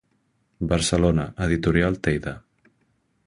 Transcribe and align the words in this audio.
Barcelona, 0.71 1.27
Editorial 1.47 1.99
Teide. 2.07 2.35